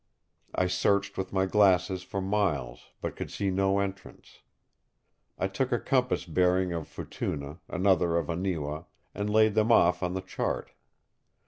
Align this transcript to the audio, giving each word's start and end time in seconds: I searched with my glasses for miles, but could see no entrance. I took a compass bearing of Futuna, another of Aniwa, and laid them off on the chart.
I 0.55 0.65
searched 0.65 1.15
with 1.15 1.31
my 1.31 1.45
glasses 1.45 2.01
for 2.01 2.21
miles, 2.21 2.89
but 3.01 3.15
could 3.15 3.29
see 3.29 3.51
no 3.51 3.77
entrance. 3.77 4.39
I 5.37 5.47
took 5.47 5.71
a 5.71 5.79
compass 5.79 6.25
bearing 6.25 6.73
of 6.73 6.87
Futuna, 6.87 7.59
another 7.69 8.17
of 8.17 8.25
Aniwa, 8.27 8.87
and 9.13 9.29
laid 9.29 9.53
them 9.53 9.71
off 9.71 10.01
on 10.01 10.13
the 10.15 10.21
chart. 10.21 10.71